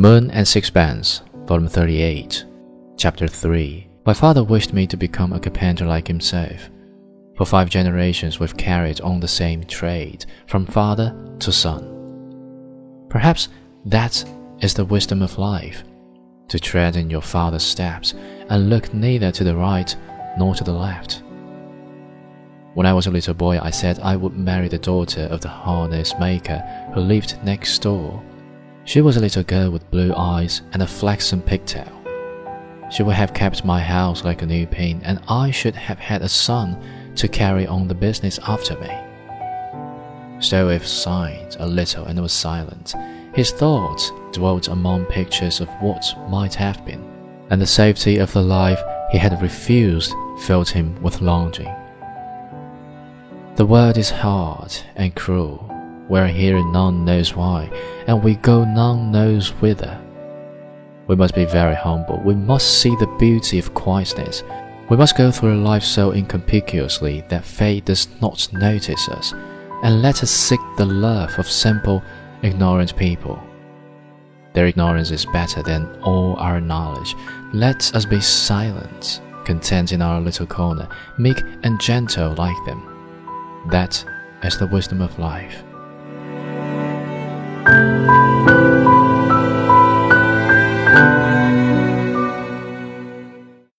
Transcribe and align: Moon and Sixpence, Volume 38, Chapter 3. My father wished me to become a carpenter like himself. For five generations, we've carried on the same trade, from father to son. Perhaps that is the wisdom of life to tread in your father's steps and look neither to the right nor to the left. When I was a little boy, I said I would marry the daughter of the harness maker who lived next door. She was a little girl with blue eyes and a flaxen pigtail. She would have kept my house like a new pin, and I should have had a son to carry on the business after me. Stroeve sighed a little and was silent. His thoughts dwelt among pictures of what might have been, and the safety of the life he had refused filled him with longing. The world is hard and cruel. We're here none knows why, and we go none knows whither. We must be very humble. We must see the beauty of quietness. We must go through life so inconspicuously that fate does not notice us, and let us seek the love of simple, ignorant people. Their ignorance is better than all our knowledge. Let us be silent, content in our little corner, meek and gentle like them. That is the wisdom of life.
Moon 0.00 0.30
and 0.32 0.46
Sixpence, 0.46 1.22
Volume 1.46 1.68
38, 1.68 2.44
Chapter 2.96 3.28
3. 3.28 3.86
My 4.04 4.12
father 4.12 4.42
wished 4.42 4.72
me 4.72 4.88
to 4.88 4.96
become 4.96 5.32
a 5.32 5.38
carpenter 5.38 5.86
like 5.86 6.08
himself. 6.08 6.68
For 7.36 7.46
five 7.46 7.70
generations, 7.70 8.40
we've 8.40 8.56
carried 8.56 9.00
on 9.02 9.20
the 9.20 9.28
same 9.28 9.62
trade, 9.62 10.26
from 10.48 10.66
father 10.66 11.14
to 11.38 11.52
son. 11.52 13.06
Perhaps 13.08 13.50
that 13.84 14.24
is 14.60 14.74
the 14.74 14.84
wisdom 14.84 15.22
of 15.22 15.38
life 15.38 15.84
to 16.48 16.58
tread 16.58 16.96
in 16.96 17.08
your 17.08 17.22
father's 17.22 17.62
steps 17.62 18.14
and 18.50 18.68
look 18.68 18.92
neither 18.92 19.30
to 19.30 19.44
the 19.44 19.54
right 19.54 19.94
nor 20.36 20.56
to 20.56 20.64
the 20.64 20.72
left. 20.72 21.22
When 22.74 22.86
I 22.86 22.92
was 22.92 23.06
a 23.06 23.12
little 23.12 23.34
boy, 23.34 23.60
I 23.60 23.70
said 23.70 24.00
I 24.00 24.16
would 24.16 24.36
marry 24.36 24.66
the 24.66 24.76
daughter 24.76 25.22
of 25.30 25.40
the 25.40 25.48
harness 25.48 26.14
maker 26.18 26.58
who 26.94 27.00
lived 27.00 27.38
next 27.44 27.78
door. 27.80 28.20
She 28.86 29.00
was 29.00 29.16
a 29.16 29.20
little 29.20 29.42
girl 29.42 29.70
with 29.70 29.90
blue 29.90 30.14
eyes 30.14 30.60
and 30.72 30.82
a 30.82 30.86
flaxen 30.86 31.40
pigtail. 31.40 31.90
She 32.90 33.02
would 33.02 33.14
have 33.14 33.32
kept 33.32 33.64
my 33.64 33.80
house 33.80 34.24
like 34.24 34.42
a 34.42 34.46
new 34.46 34.66
pin, 34.66 35.00
and 35.04 35.20
I 35.26 35.50
should 35.50 35.74
have 35.74 35.98
had 35.98 36.20
a 36.20 36.28
son 36.28 36.76
to 37.16 37.26
carry 37.26 37.66
on 37.66 37.88
the 37.88 37.94
business 37.94 38.38
after 38.46 38.78
me. 38.78 38.90
Stroeve 40.38 40.86
sighed 40.86 41.56
a 41.58 41.66
little 41.66 42.04
and 42.04 42.20
was 42.20 42.32
silent. 42.32 42.94
His 43.34 43.50
thoughts 43.50 44.12
dwelt 44.32 44.68
among 44.68 45.06
pictures 45.06 45.60
of 45.60 45.68
what 45.80 46.04
might 46.28 46.54
have 46.54 46.84
been, 46.84 47.02
and 47.50 47.60
the 47.60 47.66
safety 47.66 48.18
of 48.18 48.32
the 48.32 48.42
life 48.42 48.80
he 49.10 49.18
had 49.18 49.40
refused 49.40 50.12
filled 50.40 50.68
him 50.68 51.00
with 51.02 51.22
longing. 51.22 51.74
The 53.56 53.66
world 53.66 53.96
is 53.96 54.10
hard 54.10 54.76
and 54.94 55.14
cruel. 55.14 55.73
We're 56.08 56.28
here 56.28 56.62
none 56.64 57.04
knows 57.04 57.34
why, 57.34 57.70
and 58.06 58.22
we 58.22 58.36
go 58.36 58.64
none 58.64 59.10
knows 59.10 59.48
whither. 59.60 59.98
We 61.06 61.16
must 61.16 61.34
be 61.34 61.46
very 61.46 61.74
humble. 61.74 62.20
We 62.24 62.34
must 62.34 62.80
see 62.80 62.94
the 62.96 63.14
beauty 63.18 63.58
of 63.58 63.74
quietness. 63.74 64.42
We 64.90 64.98
must 64.98 65.16
go 65.16 65.30
through 65.30 65.62
life 65.62 65.82
so 65.82 66.12
inconspicuously 66.12 67.24
that 67.28 67.44
fate 67.44 67.86
does 67.86 68.08
not 68.20 68.52
notice 68.52 69.08
us, 69.08 69.32
and 69.82 70.02
let 70.02 70.22
us 70.22 70.30
seek 70.30 70.60
the 70.76 70.84
love 70.84 71.38
of 71.38 71.48
simple, 71.48 72.02
ignorant 72.42 72.94
people. 72.96 73.42
Their 74.52 74.66
ignorance 74.66 75.10
is 75.10 75.26
better 75.26 75.62
than 75.62 75.88
all 76.02 76.36
our 76.36 76.60
knowledge. 76.60 77.14
Let 77.52 77.94
us 77.94 78.04
be 78.04 78.20
silent, 78.20 79.22
content 79.44 79.92
in 79.92 80.02
our 80.02 80.20
little 80.20 80.46
corner, 80.46 80.86
meek 81.18 81.40
and 81.62 81.80
gentle 81.80 82.34
like 82.34 82.64
them. 82.66 83.66
That 83.70 84.04
is 84.42 84.58
the 84.58 84.66
wisdom 84.66 85.00
of 85.00 85.18
life. 85.18 85.64